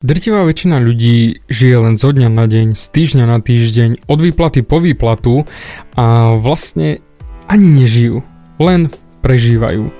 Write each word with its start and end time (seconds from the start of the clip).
Drtivá 0.00 0.48
väčšina 0.48 0.80
ľudí 0.80 1.44
žije 1.52 1.76
len 1.76 2.00
zo 2.00 2.08
dňa 2.08 2.32
na 2.32 2.48
deň, 2.48 2.72
z 2.72 2.84
týždňa 2.88 3.24
na 3.28 3.36
týždeň, 3.36 4.08
od 4.08 4.18
výplaty 4.24 4.64
po 4.64 4.80
výplatu 4.80 5.44
a 5.92 6.32
vlastne 6.40 7.04
ani 7.44 7.68
nežijú, 7.68 8.24
len 8.56 8.88
prežívajú. 9.20 9.92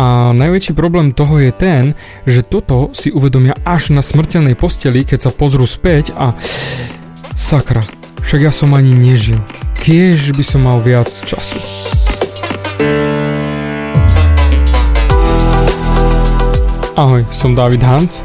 A 0.00 0.32
najväčší 0.32 0.72
problém 0.72 1.12
toho 1.12 1.36
je 1.44 1.52
ten, 1.52 1.92
že 2.24 2.40
toto 2.40 2.88
si 2.96 3.12
uvedomia 3.12 3.52
až 3.68 3.92
na 3.92 4.00
smrteľnej 4.00 4.56
posteli, 4.56 5.04
keď 5.04 5.28
sa 5.28 5.36
pozrú 5.36 5.68
späť 5.68 6.16
a 6.16 6.32
sakra, 7.36 7.84
však 8.24 8.48
ja 8.48 8.52
som 8.56 8.72
ani 8.72 8.96
nežil. 8.96 9.36
Kiež 9.76 10.32
by 10.32 10.40
som 10.40 10.64
mal 10.64 10.80
viac 10.80 11.12
času. 11.12 11.60
Ahoj, 16.96 17.28
som 17.28 17.52
David 17.52 17.84
Hans 17.84 18.24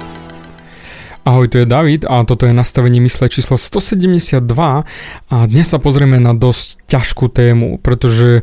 Ahoj, 1.21 1.53
tu 1.53 1.61
je 1.61 1.69
David 1.69 2.01
a 2.09 2.25
toto 2.25 2.49
je 2.49 2.53
nastavenie 2.53 2.97
mysle 3.05 3.29
číslo 3.29 3.53
172 3.53 4.41
a 4.41 5.35
dnes 5.45 5.67
sa 5.69 5.77
pozrieme 5.77 6.17
na 6.17 6.33
dosť 6.33 6.81
ťažkú 6.89 7.29
tému, 7.29 7.77
pretože 7.77 8.41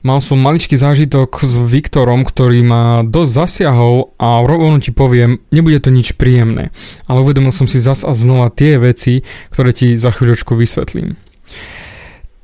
mal 0.00 0.24
som 0.24 0.40
maličký 0.40 0.80
zážitok 0.80 1.44
s 1.44 1.60
Viktorom, 1.60 2.24
ktorý 2.24 2.64
ma 2.64 3.04
dosť 3.04 3.30
zasiahol 3.36 4.16
a 4.16 4.40
rovno 4.40 4.80
ti 4.80 4.96
poviem, 4.96 5.44
nebude 5.52 5.76
to 5.76 5.92
nič 5.92 6.16
príjemné, 6.16 6.72
ale 7.04 7.20
uvedomil 7.20 7.52
som 7.52 7.68
si 7.68 7.76
zas 7.76 8.00
a 8.00 8.16
znova 8.16 8.48
tie 8.48 8.80
veci, 8.80 9.20
ktoré 9.52 9.76
ti 9.76 9.92
za 9.92 10.08
chvíľočku 10.08 10.56
vysvetlím. 10.56 11.20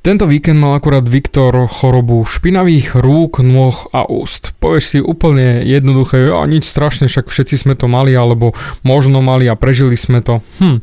Tento 0.02 0.26
víkend 0.26 0.58
mal 0.58 0.82
akurát 0.82 1.06
Viktor 1.06 1.70
chorobu 1.70 2.26
špinavých 2.26 2.98
rúk, 2.98 3.38
nôh 3.38 3.86
a 3.94 4.02
úst. 4.02 4.50
Povieš 4.58 4.84
si 4.84 4.98
úplne 4.98 5.62
jednoduché, 5.62 6.26
a 6.26 6.42
nič 6.42 6.66
strašné, 6.66 7.06
však 7.06 7.30
všetci 7.30 7.54
sme 7.62 7.78
to 7.78 7.86
mali, 7.86 8.10
alebo 8.10 8.50
možno 8.82 9.22
mali 9.22 9.46
a 9.46 9.54
prežili 9.54 9.94
sme 9.94 10.18
to. 10.18 10.42
Hm, 10.58 10.82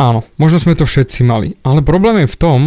áno, 0.00 0.24
možno 0.40 0.56
sme 0.56 0.72
to 0.72 0.88
všetci 0.88 1.20
mali. 1.20 1.60
Ale 1.68 1.84
problém 1.84 2.24
je 2.24 2.32
v 2.32 2.40
tom, 2.40 2.60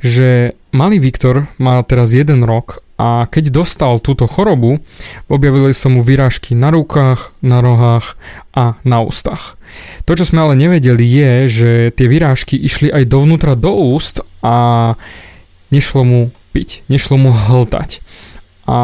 že 0.00 0.28
malý 0.72 0.96
Viktor 0.96 1.44
má 1.60 1.76
teraz 1.84 2.16
jeden 2.16 2.40
rok 2.48 2.80
a 2.96 3.28
keď 3.28 3.52
dostal 3.52 4.00
túto 4.00 4.24
chorobu, 4.24 4.80
objavili 5.28 5.76
sa 5.76 5.92
mu 5.92 6.00
vyrážky 6.00 6.56
na 6.56 6.72
rukách, 6.72 7.36
na 7.44 7.60
rohách 7.60 8.16
a 8.56 8.80
na 8.80 9.04
ústach. 9.04 9.60
To, 10.08 10.16
čo 10.16 10.24
sme 10.24 10.40
ale 10.40 10.56
nevedeli, 10.56 11.04
je, 11.04 11.32
že 11.52 11.70
tie 11.92 12.08
vyrážky 12.08 12.56
išli 12.56 12.88
aj 12.88 13.12
dovnútra 13.12 13.52
do 13.60 13.92
úst 13.92 14.24
a 14.40 14.96
nešlo 15.74 16.06
mu 16.06 16.20
piť, 16.54 16.86
nešlo 16.86 17.18
mu 17.18 17.34
hltať. 17.34 17.98
A 18.70 18.78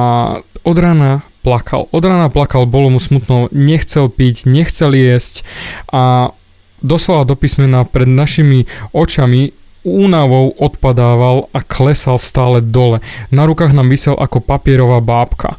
od 0.67 0.77
rána 0.77 1.23
plakal. 1.47 1.89
Od 1.95 2.03
rána 2.05 2.29
plakal, 2.29 2.67
bolo 2.67 2.91
mu 2.91 3.01
smutno, 3.01 3.49
nechcel 3.55 4.11
piť, 4.11 4.45
nechcel 4.45 4.93
jesť 4.93 5.47
a 5.89 6.35
doslova 6.83 7.25
do 7.25 7.39
písmena 7.39 7.87
pred 7.87 8.09
našimi 8.09 8.67
očami 8.93 9.57
únavou 9.81 10.53
odpadával 10.61 11.49
a 11.57 11.65
klesal 11.65 12.21
stále 12.21 12.61
dole. 12.61 13.01
Na 13.33 13.49
rukách 13.49 13.73
nám 13.73 13.89
vysel 13.89 14.13
ako 14.13 14.45
papierová 14.45 15.01
bábka. 15.01 15.57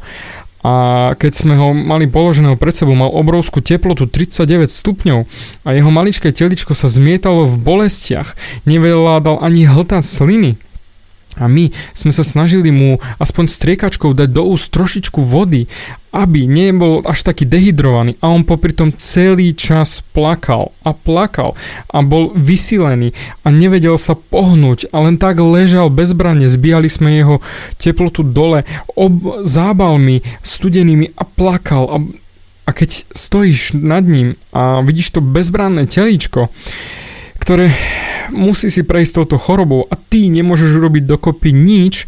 A 0.61 0.73
keď 1.17 1.31
sme 1.33 1.57
ho 1.57 1.73
mali 1.73 2.05
položeného 2.05 2.53
pred 2.53 2.69
sebou, 2.69 2.93
mal 2.93 3.09
obrovskú 3.09 3.65
teplotu 3.65 4.05
39 4.05 4.69
stupňov 4.69 5.25
a 5.65 5.69
jeho 5.73 5.89
maličké 5.89 6.29
teličko 6.29 6.77
sa 6.77 6.85
zmietalo 6.85 7.49
v 7.49 7.57
bolestiach. 7.57 8.37
Nevládal 8.69 9.41
ani 9.41 9.65
hltať 9.65 10.05
sliny. 10.05 10.61
A 11.41 11.49
my 11.49 11.73
sme 11.97 12.13
sa 12.13 12.21
snažili 12.21 12.69
mu 12.69 13.01
aspoň 13.17 13.49
striekačkou 13.49 14.13
dať 14.13 14.29
do 14.29 14.45
úst 14.45 14.69
trošičku 14.69 15.25
vody, 15.25 15.65
aby 16.13 16.43
nebol 16.45 17.01
až 17.07 17.25
taký 17.25 17.49
dehydrovaný. 17.49 18.19
A 18.21 18.29
on 18.29 18.45
popri 18.45 18.75
tom 18.75 18.93
celý 18.93 19.57
čas 19.57 20.05
plakal 20.13 20.75
a 20.85 20.93
plakal 20.93 21.57
a 21.89 22.03
bol 22.05 22.35
vysilený 22.37 23.15
a 23.41 23.49
nevedel 23.49 23.97
sa 23.97 24.13
pohnúť 24.13 24.91
a 24.93 25.01
len 25.01 25.17
tak 25.17 25.41
ležal 25.41 25.89
bezbranne. 25.89 26.51
Zbíjali 26.51 26.91
sme 26.91 27.17
jeho 27.17 27.39
teplotu 27.81 28.21
dole 28.21 28.67
ob 28.93 29.41
zábalmi 29.47 30.21
studenými 30.43 31.15
a 31.15 31.23
plakal. 31.23 31.83
A, 31.89 31.97
a 32.67 32.71
keď 32.75 33.07
stojíš 33.15 33.73
nad 33.73 34.03
ním 34.05 34.35
a 34.51 34.83
vidíš 34.83 35.17
to 35.17 35.23
bezbranné 35.23 35.87
telíčko, 35.87 36.51
ktoré 37.41 37.73
musí 38.29 38.69
si 38.69 38.85
prejsť 38.85 39.25
touto 39.25 39.41
chorobou 39.41 39.89
a 39.89 39.97
ty 39.97 40.29
nemôžeš 40.29 40.77
robiť 40.77 41.03
dokopy 41.09 41.49
nič, 41.51 42.05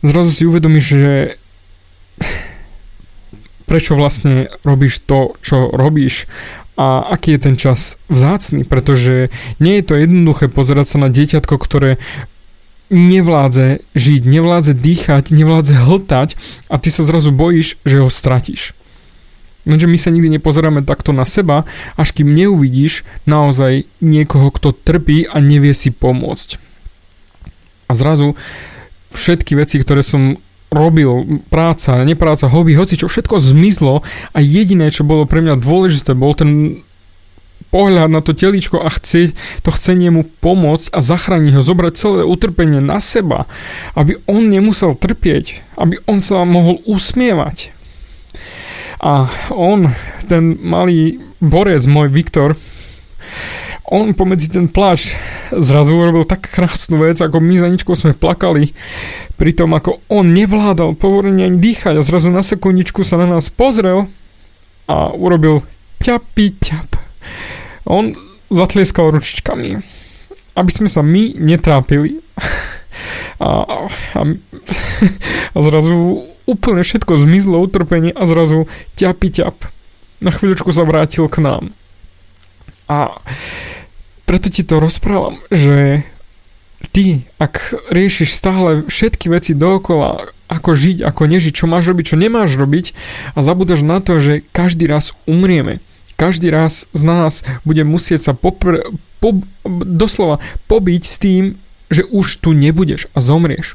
zrazu 0.00 0.30
si 0.30 0.46
uvedomíš, 0.46 0.86
že 0.86 1.12
prečo 3.66 3.98
vlastne 3.98 4.54
robíš 4.62 5.02
to, 5.02 5.34
čo 5.42 5.72
robíš 5.74 6.30
a 6.74 7.06
aký 7.06 7.38
je 7.38 7.40
ten 7.40 7.56
čas 7.58 8.02
vzácný, 8.10 8.66
pretože 8.66 9.30
nie 9.62 9.78
je 9.78 9.84
to 9.86 9.94
jednoduché 9.94 10.50
pozerať 10.50 10.94
sa 10.94 10.98
na 11.06 11.08
dieťatko, 11.10 11.54
ktoré 11.54 12.02
nevládze 12.90 13.82
žiť, 13.94 14.22
nevládze 14.26 14.74
dýchať, 14.74 15.24
nevládze 15.30 15.74
hltať 15.74 16.28
a 16.68 16.74
ty 16.78 16.88
sa 16.90 17.06
zrazu 17.06 17.30
bojíš, 17.30 17.78
že 17.86 18.02
ho 18.02 18.10
stratíš. 18.10 18.74
Lenže 19.64 19.88
my 19.88 19.96
sa 19.96 20.12
nikdy 20.12 20.36
nepozeráme 20.36 20.84
takto 20.84 21.16
na 21.16 21.24
seba, 21.24 21.64
až 21.96 22.12
kým 22.12 22.32
neuvidíš 22.36 23.02
naozaj 23.24 23.88
niekoho, 24.04 24.52
kto 24.52 24.76
trpí 24.76 25.24
a 25.24 25.40
nevie 25.40 25.72
si 25.72 25.88
pomôcť. 25.88 26.60
A 27.88 27.92
zrazu 27.96 28.36
všetky 29.12 29.56
veci, 29.56 29.80
ktoré 29.80 30.04
som 30.04 30.36
robil, 30.74 31.40
práca, 31.48 32.02
nepráca, 32.02 32.50
hobby, 32.50 32.74
hoci 32.74 32.98
čo, 32.98 33.06
všetko 33.06 33.38
zmizlo 33.38 34.02
a 34.34 34.38
jediné, 34.42 34.90
čo 34.90 35.06
bolo 35.06 35.24
pre 35.24 35.40
mňa 35.40 35.62
dôležité, 35.62 36.12
bol 36.18 36.34
ten 36.34 36.82
pohľad 37.70 38.10
na 38.10 38.22
to 38.22 38.34
teličko 38.34 38.78
a 38.82 38.90
chce, 38.90 39.34
to 39.66 39.70
chcenie 39.74 40.10
mu 40.14 40.22
pomôcť 40.22 40.94
a 40.94 41.02
zachrániť 41.02 41.58
ho, 41.58 41.62
zobrať 41.62 41.92
celé 41.98 42.20
utrpenie 42.22 42.78
na 42.78 43.02
seba, 43.02 43.50
aby 43.98 44.18
on 44.30 44.46
nemusel 44.46 44.94
trpieť, 44.94 45.62
aby 45.74 45.98
on 46.06 46.22
sa 46.22 46.42
mohol 46.46 46.78
usmievať. 46.86 47.74
A 49.00 49.30
on, 49.50 49.90
ten 50.28 50.58
malý 50.62 51.18
borec, 51.42 51.84
môj 51.86 52.08
Viktor, 52.12 52.54
on 53.84 54.16
pomedzi 54.16 54.48
ten 54.48 54.64
pláž 54.64 55.12
zrazu 55.52 55.92
urobil 55.92 56.24
tak 56.24 56.48
krásnu 56.48 57.04
vec, 57.04 57.20
ako 57.20 57.36
my 57.36 57.54
za 57.60 57.68
ničkou 57.68 57.92
sme 57.92 58.16
plakali, 58.16 58.72
pri 59.36 59.52
tom 59.52 59.76
ako 59.76 60.00
on 60.08 60.32
nevládal 60.32 60.96
povorene 60.96 61.44
ani 61.44 61.60
dýchať 61.60 62.00
a 62.00 62.06
zrazu 62.06 62.32
na 62.32 62.40
sekundičku 62.40 63.04
sa 63.04 63.20
na 63.20 63.28
nás 63.28 63.52
pozrel 63.52 64.08
a 64.88 65.12
urobil 65.12 65.60
ťapi 66.00 66.46
ťap. 66.64 66.88
On 67.84 68.16
zatlieskal 68.48 69.12
ručičkami, 69.12 69.76
aby 70.56 70.70
sme 70.72 70.88
sa 70.88 71.04
my 71.04 71.36
netrápili. 71.36 72.20
A, 73.34 73.66
a, 74.14 74.22
a 75.50 75.58
zrazu 75.58 76.22
úplne 76.44 76.84
všetko 76.84 77.16
zmizlo, 77.16 77.60
utrpenie 77.64 78.12
a 78.12 78.22
zrazu 78.28 78.68
ťapi 78.96 79.28
ťap. 79.40 79.56
Na 80.20 80.30
chvíľočku 80.32 80.70
sa 80.72 80.86
vrátil 80.88 81.28
k 81.28 81.44
nám. 81.44 81.64
A 82.88 83.20
preto 84.24 84.48
ti 84.52 84.64
to 84.64 84.80
rozprávam, 84.80 85.40
že 85.48 86.04
ty, 86.92 87.24
ak 87.40 87.88
riešiš 87.92 88.32
stále 88.32 88.84
všetky 88.88 89.32
veci 89.32 89.56
dookola, 89.56 90.28
ako 90.48 90.76
žiť, 90.76 91.04
ako 91.04 91.22
nežiť, 91.24 91.52
čo 91.52 91.66
máš 91.66 91.88
robiť, 91.88 92.04
čo 92.12 92.20
nemáš 92.20 92.56
robiť 92.56 92.92
a 93.34 93.40
zabúdaš 93.40 93.80
na 93.80 94.00
to, 94.04 94.20
že 94.20 94.44
každý 94.52 94.84
raz 94.88 95.16
umrieme. 95.24 95.80
Každý 96.14 96.52
raz 96.52 96.86
z 96.94 97.02
nás 97.02 97.42
bude 97.66 97.82
musieť 97.82 98.30
sa 98.30 98.32
popr- 98.36 98.86
po, 99.18 99.42
doslova 99.66 100.38
pobiť 100.70 101.02
s 101.02 101.16
tým, 101.18 101.42
že 101.90 102.06
už 102.06 102.38
tu 102.44 102.54
nebudeš 102.54 103.10
a 103.16 103.18
zomrieš. 103.18 103.74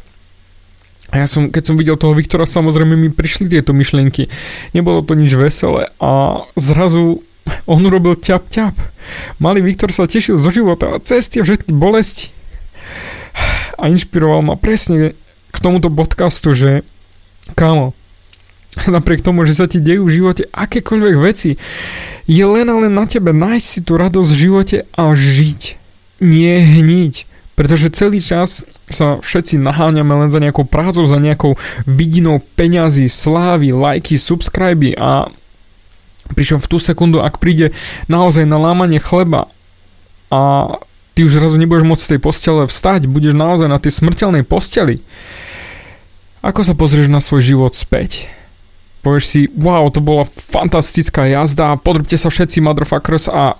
A 1.10 1.26
ja 1.26 1.28
som, 1.28 1.50
keď 1.50 1.64
som 1.66 1.76
videl 1.76 1.98
toho 1.98 2.14
Viktora, 2.14 2.46
samozrejme 2.46 2.94
mi 2.94 3.10
prišli 3.10 3.50
tieto 3.50 3.74
myšlienky. 3.74 4.30
Nebolo 4.78 5.02
to 5.02 5.18
nič 5.18 5.34
veselé 5.34 5.90
a 5.98 6.46
zrazu 6.54 7.26
On 7.66 7.82
urobil 7.82 8.14
ťap 8.14 8.50
ťap. 8.50 8.76
Malý 9.42 9.66
Viktor 9.66 9.90
sa 9.90 10.06
tešil 10.06 10.38
zo 10.38 10.54
života 10.54 10.94
a 10.94 11.02
cesty 11.02 11.42
a 11.42 11.46
všetky 11.46 11.74
bolesti. 11.74 12.30
A 13.80 13.90
inšpiroval 13.90 14.44
ma 14.44 14.56
presne 14.60 15.18
k 15.50 15.58
tomuto 15.58 15.90
podcastu, 15.90 16.54
že 16.54 16.86
kámo, 17.58 17.98
napriek 18.86 19.26
tomu, 19.26 19.48
že 19.50 19.58
sa 19.58 19.66
ti 19.66 19.82
dejú 19.82 20.06
v 20.06 20.16
živote 20.22 20.44
akékoľvek 20.52 21.16
veci, 21.18 21.58
je 22.30 22.46
len 22.46 22.70
a 22.70 22.76
len 22.78 22.94
na 22.94 23.10
tebe 23.10 23.34
nájsť 23.34 23.66
si 23.66 23.80
tú 23.82 23.98
radosť 23.98 24.30
v 24.30 24.42
živote 24.46 24.78
a 24.94 25.10
žiť. 25.16 25.62
Nie 26.20 26.62
hniť. 26.62 27.29
Pretože 27.60 27.92
celý 27.92 28.24
čas 28.24 28.64
sa 28.88 29.20
všetci 29.20 29.60
naháňame 29.60 30.16
len 30.16 30.32
za 30.32 30.40
nejakou 30.40 30.64
prácou, 30.64 31.04
za 31.04 31.20
nejakou 31.20 31.60
vidinou 31.84 32.40
peňazí, 32.56 33.12
slávy, 33.12 33.76
lajky, 33.76 34.16
subscriby 34.16 34.96
a 34.96 35.28
pričom 36.32 36.64
v 36.64 36.70
tú 36.72 36.80
sekundu, 36.80 37.20
ak 37.20 37.36
príde 37.44 37.76
naozaj 38.08 38.48
na 38.48 38.56
lámanie 38.56 39.04
chleba 39.04 39.52
a 40.32 40.72
ty 41.20 41.28
už 41.28 41.36
zrazu 41.36 41.60
nebudeš 41.60 41.84
môcť 41.84 42.04
z 42.08 42.12
tej 42.16 42.20
postele 42.24 42.64
vstať, 42.64 43.12
budeš 43.12 43.36
naozaj 43.36 43.68
na 43.68 43.76
tej 43.76 43.92
smrteľnej 43.92 44.48
posteli, 44.48 45.04
ako 46.40 46.64
sa 46.64 46.80
pozrieš 46.80 47.12
na 47.12 47.20
svoj 47.20 47.44
život 47.44 47.76
späť? 47.76 48.32
Povieš 49.04 49.26
si, 49.28 49.42
wow, 49.52 49.84
to 49.92 50.00
bola 50.00 50.24
fantastická 50.32 51.28
jazda, 51.28 51.76
podrobte 51.76 52.16
sa 52.16 52.32
všetci 52.32 52.64
motherfuckers 52.64 53.28
a 53.28 53.60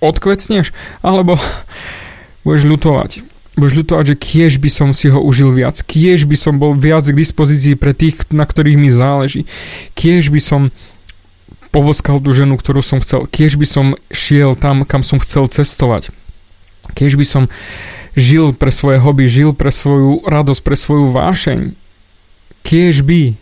odkvecneš? 0.00 0.72
Alebo 1.04 1.36
budeš 2.46 2.70
ľutovať. 2.70 3.26
Budeš 3.58 3.74
ľutovať, 3.82 4.04
že 4.14 4.16
kiež 4.20 4.52
by 4.62 4.70
som 4.70 4.88
si 4.94 5.10
ho 5.10 5.18
užil 5.18 5.50
viac. 5.50 5.74
Kiež 5.82 6.30
by 6.30 6.36
som 6.38 6.62
bol 6.62 6.78
viac 6.78 7.02
k 7.02 7.18
dispozícii 7.18 7.74
pre 7.74 7.90
tých, 7.90 8.30
na 8.30 8.46
ktorých 8.46 8.78
mi 8.78 8.92
záleží. 8.92 9.50
Kiež 9.98 10.30
by 10.30 10.38
som 10.38 10.62
povoskal 11.74 12.22
tú 12.22 12.30
ženu, 12.30 12.54
ktorú 12.54 12.86
som 12.86 13.02
chcel. 13.02 13.26
Kiež 13.26 13.58
by 13.58 13.66
som 13.66 13.86
šiel 14.14 14.54
tam, 14.54 14.86
kam 14.86 15.02
som 15.02 15.18
chcel 15.18 15.50
cestovať. 15.50 16.14
Kiež 16.94 17.18
by 17.18 17.26
som 17.26 17.42
žil 18.14 18.54
pre 18.54 18.70
svoje 18.70 19.02
hobby, 19.02 19.26
žil 19.26 19.50
pre 19.50 19.74
svoju 19.74 20.22
radosť, 20.24 20.62
pre 20.62 20.76
svoju 20.78 21.10
vášeň 21.10 21.74
kiež 22.66 23.06
by, 23.06 23.38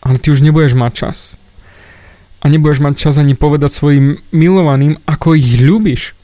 ale 0.00 0.16
ty 0.16 0.32
už 0.32 0.40
nebudeš 0.40 0.72
mať 0.72 0.92
čas. 0.96 1.18
A 2.40 2.48
nebudeš 2.48 2.80
mať 2.80 2.96
čas 2.96 3.20
ani 3.20 3.36
povedať 3.36 3.76
svojim 3.76 4.24
milovaným, 4.32 4.96
ako 5.04 5.36
ich 5.36 5.60
ľúbiš. 5.60 6.16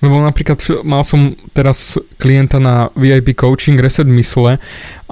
Lebo 0.00 0.16
napríklad 0.24 0.60
mal 0.80 1.04
som 1.04 1.36
teraz 1.52 2.00
klienta 2.16 2.56
na 2.56 2.88
VIP 2.96 3.36
coaching 3.36 3.76
Reset 3.76 4.08
Mysle 4.08 4.56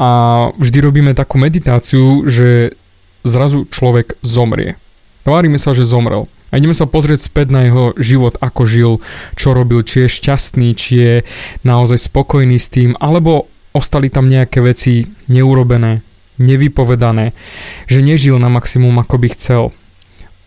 a 0.00 0.11
vždy 0.56 0.79
robíme 0.81 1.12
takú 1.12 1.37
meditáciu, 1.37 2.25
že 2.25 2.73
zrazu 3.20 3.69
človek 3.69 4.17
zomrie. 4.25 4.81
Tvárime 5.29 5.61
sa, 5.61 5.76
že 5.76 5.85
zomrel. 5.85 6.25
A 6.49 6.56
ideme 6.56 6.73
sa 6.73 6.88
pozrieť 6.88 7.29
späť 7.29 7.52
na 7.52 7.69
jeho 7.69 7.93
život, 8.00 8.40
ako 8.40 8.62
žil, 8.64 8.93
čo 9.37 9.52
robil, 9.52 9.85
či 9.85 10.08
je 10.08 10.17
šťastný, 10.17 10.69
či 10.73 10.93
je 10.96 11.14
naozaj 11.61 12.08
spokojný 12.08 12.56
s 12.56 12.73
tým, 12.73 12.96
alebo 12.96 13.52
ostali 13.76 14.08
tam 14.08 14.32
nejaké 14.32 14.64
veci 14.64 15.05
neurobené, 15.29 16.00
nevypovedané, 16.41 17.37
že 17.84 18.00
nežil 18.00 18.41
na 18.41 18.49
maximum, 18.49 18.96
ako 18.96 19.20
by 19.20 19.29
chcel. 19.37 19.62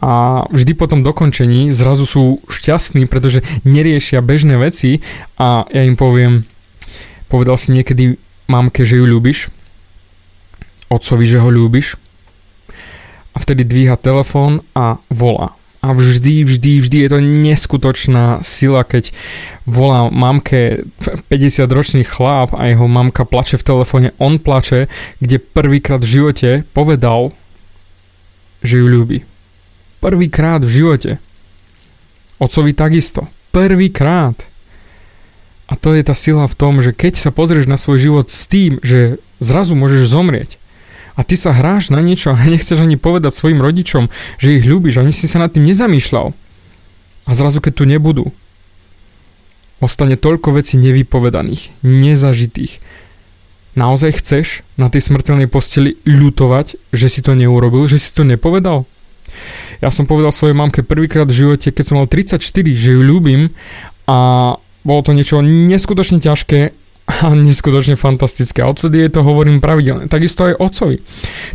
A 0.01 0.43
vždy 0.49 0.73
po 0.73 0.89
tom 0.89 1.05
dokončení 1.05 1.69
zrazu 1.69 2.09
sú 2.09 2.23
šťastní, 2.49 3.05
pretože 3.05 3.45
neriešia 3.61 4.25
bežné 4.25 4.57
veci 4.57 5.05
a 5.37 5.69
ja 5.69 5.85
im 5.85 5.93
poviem, 5.93 6.43
povedal 7.29 7.55
si 7.55 7.71
niekedy 7.71 8.17
mamke, 8.49 8.81
že 8.81 8.97
ju 8.97 9.05
ľúbiš, 9.05 9.53
otcovi, 10.89 11.23
že 11.29 11.37
ho 11.37 11.47
ľúbiš 11.53 12.01
a 13.31 13.37
vtedy 13.37 13.63
dvíha 13.63 13.95
telefón 13.95 14.65
a 14.73 14.97
volá 15.07 15.55
a 15.81 15.97
vždy, 15.97 16.45
vždy, 16.45 16.71
vždy 16.77 16.97
je 17.01 17.09
to 17.09 17.19
neskutočná 17.19 18.45
sila, 18.45 18.85
keď 18.85 19.09
volá 19.65 20.13
mamke 20.13 20.85
50-ročný 21.25 22.05
chlap 22.05 22.53
a 22.53 22.69
jeho 22.69 22.85
mamka 22.85 23.25
plače 23.25 23.57
v 23.57 23.65
telefóne, 23.65 24.07
on 24.21 24.37
plače, 24.37 24.85
kde 25.17 25.41
prvýkrát 25.41 26.05
v 26.05 26.21
živote 26.21 26.49
povedal, 26.77 27.33
že 28.61 28.77
ju 28.77 28.85
ľúbi. 28.85 29.25
Prvýkrát 30.01 30.59
v 30.65 30.71
živote. 30.81 31.11
Ocovi 32.41 32.73
takisto. 32.73 33.29
Prvýkrát. 33.53 34.35
A 35.69 35.77
to 35.77 35.93
je 35.93 36.03
tá 36.03 36.17
sila 36.17 36.49
v 36.49 36.57
tom, 36.57 36.81
že 36.81 36.91
keď 36.91 37.15
sa 37.15 37.31
pozrieš 37.31 37.69
na 37.69 37.77
svoj 37.79 38.01
život 38.01 38.27
s 38.27 38.49
tým, 38.49 38.81
že 38.83 39.21
zrazu 39.39 39.77
môžeš 39.77 40.09
zomrieť, 40.09 40.59
a 41.15 41.27
ty 41.27 41.35
sa 41.35 41.51
hráš 41.51 41.91
na 41.91 41.99
niečo 41.99 42.31
a 42.33 42.39
nechceš 42.49 42.81
ani 42.81 42.97
povedať 42.97 43.35
svojim 43.35 43.61
rodičom, 43.61 44.09
že 44.41 44.57
ich 44.57 44.65
ľúbiš, 44.65 44.99
ani 44.99 45.13
si 45.13 45.29
sa 45.29 45.37
nad 45.37 45.53
tým 45.53 45.67
nezamýšľal. 45.69 46.33
A 47.27 47.31
zrazu, 47.37 47.61
keď 47.61 47.73
tu 47.77 47.83
nebudú, 47.85 48.33
ostane 49.77 50.17
toľko 50.17 50.57
vecí 50.57 50.81
nevypovedaných, 50.81 51.69
nezažitých. 51.85 52.81
Naozaj 53.77 54.19
chceš 54.19 54.47
na 54.75 54.91
tej 54.91 55.07
smrteľnej 55.07 55.47
posteli 55.47 55.95
ľutovať, 56.03 56.75
že 56.91 57.07
si 57.07 57.21
to 57.23 57.37
neurobil, 57.37 57.87
že 57.87 58.01
si 58.01 58.11
to 58.11 58.27
nepovedal? 58.27 58.83
Ja 59.81 59.89
som 59.89 60.05
povedal 60.05 60.29
svojej 60.29 60.53
mamke 60.53 60.85
prvýkrát 60.85 61.25
v 61.25 61.45
živote, 61.45 61.73
keď 61.73 61.83
som 61.83 61.97
mal 61.97 62.07
34, 62.07 62.37
že 62.77 62.89
ju 62.93 63.01
ľúbim 63.01 63.49
a 64.05 64.17
bolo 64.81 65.01
to 65.01 65.11
niečo 65.13 65.41
neskutočne 65.41 66.21
ťažké 66.21 66.73
a 67.19 67.33
neskutočne 67.49 67.97
fantastické. 67.99 68.63
A 68.63 68.71
odtedy 68.71 69.03
je 69.03 69.11
to 69.11 69.25
hovorím 69.25 69.59
pravidelne. 69.59 70.07
Takisto 70.07 70.47
aj 70.47 70.57
Otcovi. 70.61 70.97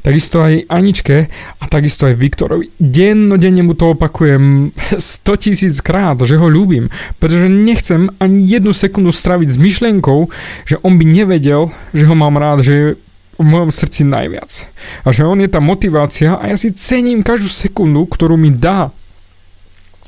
Takisto 0.02 0.42
aj 0.42 0.68
Aničke 0.68 1.30
a 1.62 1.64
takisto 1.70 2.10
aj 2.10 2.18
Viktorovi. 2.18 2.70
Dennodenne 2.76 3.62
mu 3.64 3.72
to 3.78 3.94
opakujem 3.96 4.74
100 4.98 5.42
tisíc 5.42 5.78
krát, 5.80 6.18
že 6.20 6.36
ho 6.36 6.46
ľúbim. 6.50 6.92
Pretože 7.22 7.48
nechcem 7.48 8.12
ani 8.18 8.44
jednu 8.44 8.74
sekundu 8.74 9.14
straviť 9.14 9.48
s 9.48 9.56
myšlienkou, 9.56 10.18
že 10.66 10.76
on 10.82 10.98
by 10.98 11.04
nevedel, 11.06 11.72
že 11.94 12.04
ho 12.04 12.14
mám 12.18 12.36
rád, 12.36 12.66
že 12.66 12.98
v 13.36 13.44
mojom 13.44 13.70
srdci 13.72 14.08
najviac. 14.08 14.68
A 15.04 15.12
že 15.12 15.28
on 15.28 15.40
je 15.40 15.48
tá 15.48 15.60
motivácia 15.60 16.36
a 16.36 16.48
ja 16.48 16.56
si 16.56 16.72
cením 16.72 17.20
každú 17.20 17.48
sekundu, 17.52 18.08
ktorú 18.08 18.40
mi 18.40 18.52
dá. 18.52 18.88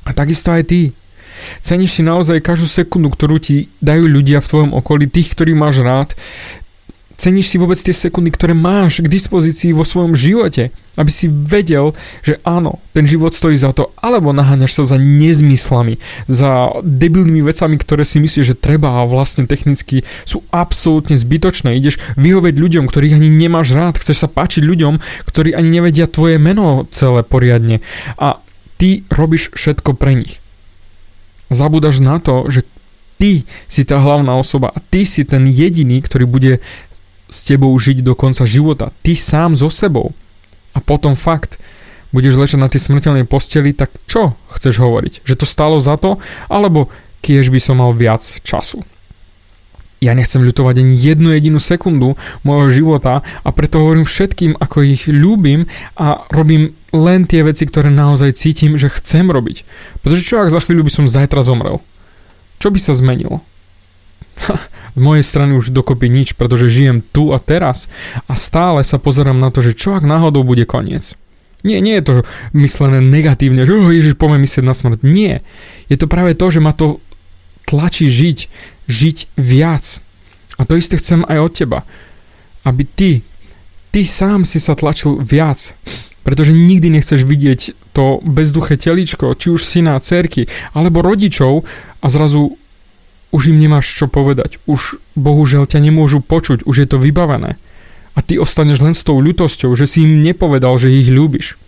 A 0.05 0.11
takisto 0.17 0.49
aj 0.49 0.65
ty. 0.69 0.97
Ceníš 1.63 2.01
si 2.01 2.03
naozaj 2.03 2.43
každú 2.43 2.67
sekundu, 2.67 3.13
ktorú 3.13 3.39
ti 3.39 3.71
dajú 3.79 4.11
ľudia 4.11 4.43
v 4.43 4.51
tvojom 4.51 4.71
okolí, 4.75 5.07
tých, 5.07 5.37
ktorí 5.37 5.55
máš 5.55 5.85
rád. 5.85 6.17
Ceníš 7.19 7.51
si 7.51 7.59
vôbec 7.59 7.75
tie 7.75 7.91
sekundy, 7.91 8.31
ktoré 8.31 8.55
máš 8.55 9.03
k 9.03 9.11
dispozícii 9.11 9.75
vo 9.75 9.83
svojom 9.83 10.15
živote, 10.15 10.71
aby 10.95 11.11
si 11.11 11.27
vedel, 11.27 11.91
že 12.23 12.39
áno, 12.47 12.79
ten 12.95 13.11
život 13.11 13.35
stojí 13.35 13.59
za 13.59 13.75
to, 13.75 13.91
alebo 13.99 14.31
naháňaš 14.31 14.79
sa 14.79 14.95
za 14.95 14.99
nezmyslami, 15.03 15.99
za 16.31 16.79
debilnými 16.79 17.43
vecami, 17.43 17.75
ktoré 17.75 18.07
si 18.07 18.23
myslíš, 18.23 18.55
že 18.55 18.61
treba 18.63 19.03
a 19.03 19.11
vlastne 19.11 19.51
technicky 19.51 20.07
sú 20.23 20.47
absolútne 20.55 21.19
zbytočné. 21.19 21.75
Ideš 21.75 21.99
vyhovieť 22.15 22.55
ľuďom, 22.55 22.87
ktorých 22.87 23.19
ani 23.19 23.35
nemáš 23.35 23.75
rád, 23.75 23.99
chceš 23.99 24.23
sa 24.23 24.31
páčiť 24.31 24.63
ľuďom, 24.63 25.03
ktorí 25.27 25.59
ani 25.59 25.75
nevedia 25.75 26.07
tvoje 26.07 26.39
meno 26.39 26.87
celé 26.95 27.27
poriadne. 27.27 27.83
A 28.15 28.39
ty 28.79 29.03
robíš 29.11 29.51
všetko 29.59 29.99
pre 29.99 30.15
nich. 30.15 30.39
Zabúdaš 31.51 31.99
na 31.99 32.23
to, 32.23 32.47
že 32.47 32.63
ty 33.19 33.43
si 33.67 33.83
tá 33.83 33.99
hlavná 33.99 34.39
osoba 34.39 34.71
a 34.71 34.79
ty 34.79 35.03
si 35.03 35.27
ten 35.27 35.45
jediný, 35.51 35.99
ktorý 35.99 36.25
bude 36.25 36.53
s 37.29 37.39
tebou 37.45 37.73
žiť 37.77 38.01
do 38.01 38.17
konca 38.17 38.49
života. 38.49 38.91
Ty 39.05 39.13
sám 39.15 39.57
so 39.57 39.69
sebou. 39.69 40.17
A 40.73 40.81
potom 40.81 41.13
fakt, 41.13 41.61
budeš 42.13 42.41
ležať 42.41 42.59
na 42.61 42.69
tej 42.73 42.89
smrteľnej 42.89 43.29
posteli, 43.29 43.77
tak 43.77 43.93
čo 44.09 44.37
chceš 44.53 44.81
hovoriť? 44.81 45.25
Že 45.29 45.35
to 45.37 45.47
stalo 45.47 45.77
za 45.79 46.01
to? 46.01 46.17
Alebo 46.49 46.89
kiež 47.21 47.53
by 47.53 47.61
som 47.61 47.81
mal 47.85 47.93
viac 47.93 48.25
času? 48.43 48.81
Ja 49.99 50.15
nechcem 50.15 50.47
ľutovať 50.47 50.79
ani 50.79 50.95
jednu 50.95 51.35
jedinú 51.35 51.59
sekundu 51.59 52.15
môjho 52.47 52.71
života 52.71 53.27
a 53.43 53.49
preto 53.51 53.83
hovorím 53.83 54.07
všetkým, 54.07 54.55
ako 54.55 54.87
ich 54.87 55.11
ľúbim 55.11 55.67
a 55.99 56.23
robím 56.31 56.79
len 56.95 57.27
tie 57.27 57.43
veci, 57.43 57.67
ktoré 57.67 57.91
naozaj 57.91 58.39
cítim, 58.39 58.79
že 58.79 58.95
chcem 58.95 59.27
robiť. 59.27 59.67
Pretože 60.07 60.23
čo 60.23 60.39
ak 60.39 60.55
za 60.55 60.63
chvíľu 60.63 60.87
by 60.87 60.93
som 60.95 61.11
zajtra 61.11 61.43
zomrel? 61.43 61.83
Čo 62.63 62.71
by 62.71 62.79
sa 62.79 62.95
zmenilo? 62.95 63.43
Z 64.99 65.01
mojej 65.01 65.23
strany 65.23 65.55
už 65.55 65.71
dokopy 65.71 66.11
nič, 66.11 66.35
pretože 66.35 66.67
žijem 66.73 66.99
tu 67.03 67.31
a 67.31 67.39
teraz 67.39 67.87
a 68.27 68.35
stále 68.35 68.83
sa 68.83 68.99
pozerám 68.99 69.39
na 69.39 69.55
to, 69.55 69.63
že 69.63 69.79
čo 69.79 69.95
ak 69.95 70.03
náhodou 70.03 70.43
bude 70.43 70.67
koniec. 70.67 71.15
Nie, 71.63 71.79
nie 71.83 71.99
je 71.99 72.07
to 72.07 72.15
myslené 72.55 73.03
negatívne, 73.03 73.67
že 73.67 73.75
oh, 73.75 73.91
Ježiš, 73.91 74.15
poďme 74.15 74.47
myslieť 74.47 74.65
na 74.67 74.75
smrť. 74.75 75.03
Nie. 75.03 75.43
Je 75.91 75.99
to 75.99 76.11
práve 76.11 76.35
to, 76.39 76.47
že 76.51 76.63
ma 76.63 76.71
to 76.71 77.03
tlačí 77.67 78.07
žiť 78.11 78.47
žiť 78.89 79.37
viac. 79.37 80.01
A 80.59 80.67
to 80.67 80.75
isté 80.75 80.99
chcem 80.99 81.23
aj 81.29 81.39
od 81.39 81.53
teba. 81.53 81.79
Aby 82.65 82.83
ty, 82.89 83.11
ty 83.95 84.03
sám 84.03 84.43
si 84.43 84.59
sa 84.59 84.75
tlačil 84.75 85.21
viac. 85.23 85.77
Pretože 86.27 86.57
nikdy 86.57 86.91
nechceš 86.99 87.23
vidieť 87.23 87.93
to 87.95 88.19
bezduché 88.25 88.75
teličko, 88.75 89.37
či 89.39 89.55
už 89.55 89.63
syna, 89.63 90.01
cerky, 90.03 90.51
alebo 90.75 91.05
rodičov 91.05 91.63
a 92.03 92.07
zrazu 92.11 92.59
už 93.31 93.53
im 93.53 93.61
nemáš 93.61 93.93
čo 93.93 94.09
povedať. 94.09 94.57
Už 94.65 94.97
bohužiaľ 95.13 95.69
ťa 95.69 95.85
nemôžu 95.85 96.25
počuť, 96.25 96.65
už 96.65 96.77
je 96.81 96.89
to 96.89 96.97
vybavené. 96.97 97.61
A 98.17 98.19
ty 98.25 98.41
ostaneš 98.41 98.83
len 98.83 98.97
s 98.97 99.07
tou 99.07 99.21
ľutosťou, 99.21 99.77
že 99.79 99.87
si 99.87 100.03
im 100.03 100.25
nepovedal, 100.25 100.75
že 100.81 100.91
ich 100.91 101.07
ľúbiš. 101.13 101.61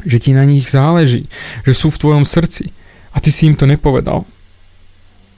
že 0.00 0.16
ti 0.16 0.32
na 0.32 0.48
nich 0.48 0.68
záleží, 0.68 1.28
že 1.64 1.76
sú 1.76 1.92
v 1.92 2.00
tvojom 2.00 2.24
srdci 2.24 2.72
a 3.12 3.20
ty 3.20 3.28
si 3.28 3.44
im 3.44 3.56
to 3.56 3.68
nepovedal. 3.68 4.24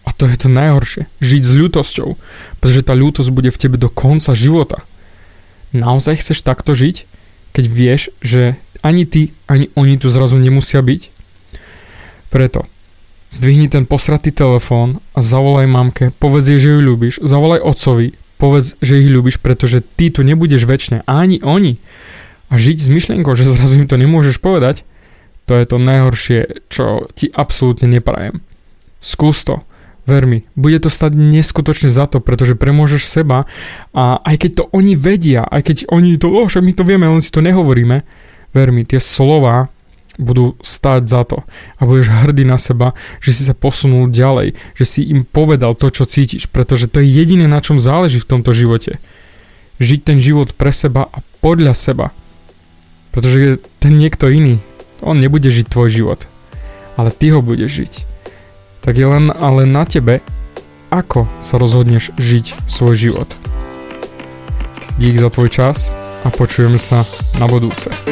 A 0.07 0.11
to 0.15 0.27
je 0.27 0.39
to 0.39 0.49
najhoršie. 0.51 1.07
Žiť 1.23 1.43
s 1.43 1.53
ľútosťou, 1.55 2.09
pretože 2.59 2.87
tá 2.87 2.95
ľútosť 2.95 3.31
bude 3.31 3.51
v 3.51 3.61
tebe 3.61 3.79
do 3.79 3.87
konca 3.91 4.35
života. 4.35 4.83
Naozaj 5.71 6.23
chceš 6.23 6.43
takto 6.43 6.75
žiť, 6.75 7.07
keď 7.55 7.65
vieš, 7.71 8.03
že 8.19 8.59
ani 8.83 9.07
ty, 9.07 9.31
ani 9.47 9.71
oni 9.79 9.95
tu 9.99 10.11
zrazu 10.11 10.39
nemusia 10.39 10.83
byť? 10.83 11.11
Preto 12.35 12.67
zdvihni 13.33 13.73
ten 13.73 13.89
posratý 13.89 14.29
telefón 14.29 15.01
a 15.17 15.25
zavolaj 15.25 15.65
mamke, 15.65 16.13
povedz 16.21 16.53
jej, 16.53 16.61
že 16.61 16.71
ju 16.77 16.81
ľúbiš, 16.85 17.25
zavolaj 17.25 17.65
otcovi, 17.65 18.13
povedz, 18.37 18.77
že 18.85 19.01
ich 19.01 19.09
ľúbiš, 19.09 19.41
pretože 19.41 19.81
ty 19.81 20.13
tu 20.13 20.21
nebudeš 20.21 20.69
väčšine, 20.69 21.09
ani 21.09 21.41
oni. 21.41 21.81
A 22.53 22.61
žiť 22.61 22.79
s 22.85 22.89
myšlienkou, 22.93 23.33
že 23.33 23.49
zrazu 23.49 23.81
im 23.81 23.89
to 23.89 23.97
nemôžeš 23.97 24.37
povedať, 24.37 24.85
to 25.49 25.57
je 25.57 25.65
to 25.65 25.81
najhoršie, 25.81 26.69
čo 26.69 27.09
ti 27.17 27.33
absolútne 27.33 27.89
neprajem. 27.89 28.45
Skús 29.01 29.43
to. 29.43 29.65
Ver 30.03 30.27
mi, 30.27 30.43
bude 30.59 30.83
to 30.83 30.91
stať 30.91 31.15
neskutočne 31.15 31.87
za 31.87 32.11
to, 32.11 32.19
pretože 32.19 32.59
premôžeš 32.59 33.07
seba 33.07 33.47
a 33.95 34.19
aj 34.27 34.35
keď 34.35 34.51
to 34.59 34.65
oni 34.75 34.99
vedia, 34.99 35.47
aj 35.47 35.63
keď 35.63 35.77
oni 35.95 36.19
to, 36.19 36.27
oh, 36.27 36.51
my 36.51 36.73
to 36.75 36.83
vieme, 36.83 37.07
len 37.07 37.23
si 37.23 37.31
to 37.31 37.39
nehovoríme, 37.39 38.03
ver 38.51 38.69
mi, 38.75 38.83
tie 38.83 38.99
slova 38.99 39.71
budú 40.21 40.57
stáť 40.61 41.03
za 41.09 41.23
to 41.25 41.41
a 41.79 41.89
budeš 41.89 42.13
hrdý 42.13 42.45
na 42.45 42.61
seba, 42.61 42.93
že 43.25 43.33
si 43.33 43.43
sa 43.49 43.57
posunul 43.57 44.13
ďalej, 44.13 44.57
že 44.77 44.85
si 44.85 45.01
im 45.09 45.25
povedal 45.25 45.73
to, 45.73 45.89
čo 45.89 46.05
cítiš, 46.05 46.53
pretože 46.53 46.89
to 46.89 47.01
je 47.01 47.09
jediné, 47.09 47.49
na 47.49 47.65
čom 47.65 47.81
záleží 47.81 48.21
v 48.21 48.29
tomto 48.29 48.53
živote. 48.53 49.01
Žiť 49.81 50.01
ten 50.05 50.19
život 50.21 50.53
pre 50.53 50.71
seba 50.71 51.09
a 51.09 51.25
podľa 51.41 51.73
seba. 51.73 52.07
Pretože 53.13 53.61
ten 53.81 53.97
niekto 53.97 54.29
iný, 54.29 54.61
on 55.01 55.21
nebude 55.21 55.49
žiť 55.49 55.67
tvoj 55.69 55.89
život, 55.89 56.21
ale 56.97 57.13
ty 57.13 57.33
ho 57.33 57.41
budeš 57.41 57.73
žiť 57.73 57.95
tak 58.83 58.99
je 58.99 59.07
len 59.07 59.31
ale 59.31 59.63
na 59.65 59.87
tebe, 59.87 60.21
ako 60.91 61.31
sa 61.41 61.57
rozhodneš 61.57 62.11
žiť 62.19 62.67
svoj 62.67 62.95
život. 62.99 63.31
Dík 64.99 65.17
za 65.17 65.31
tvoj 65.31 65.49
čas 65.49 65.95
a 66.27 66.29
počujeme 66.29 66.77
sa 66.77 67.07
na 67.39 67.47
budúce. 67.49 68.12